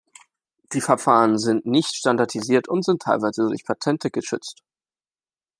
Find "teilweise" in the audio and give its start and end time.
3.03-3.43